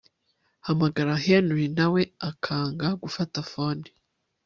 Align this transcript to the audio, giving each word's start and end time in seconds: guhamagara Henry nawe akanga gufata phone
guhamagara 0.61 1.13
Henry 1.25 1.65
nawe 1.77 2.01
akanga 2.29 2.87
gufata 3.01 3.37
phone 3.51 3.85